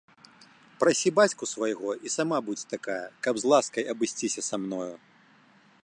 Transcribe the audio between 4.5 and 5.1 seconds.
мною.